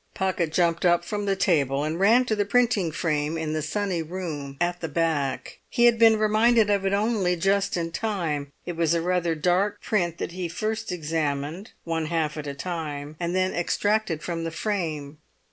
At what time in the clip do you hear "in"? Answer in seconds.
3.37-3.53, 7.77-7.91